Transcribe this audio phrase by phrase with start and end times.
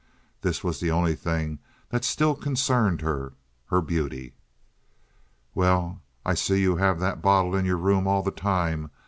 [0.41, 4.33] This was the only thing that still concerned her—her beauty.
[5.53, 8.89] "Well, I see you have that bottle in your room all the time.